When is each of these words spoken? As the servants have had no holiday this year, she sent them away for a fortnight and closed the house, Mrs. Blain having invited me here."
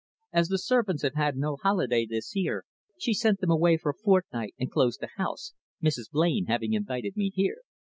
As 0.33 0.47
the 0.47 0.57
servants 0.57 1.03
have 1.03 1.13
had 1.13 1.37
no 1.37 1.57
holiday 1.57 2.07
this 2.07 2.35
year, 2.35 2.65
she 2.97 3.13
sent 3.13 3.39
them 3.39 3.51
away 3.51 3.77
for 3.77 3.91
a 3.91 3.93
fortnight 3.93 4.55
and 4.57 4.71
closed 4.71 4.99
the 4.99 5.09
house, 5.17 5.53
Mrs. 5.79 6.09
Blain 6.09 6.45
having 6.47 6.73
invited 6.73 7.15
me 7.15 7.29
here." 7.29 7.61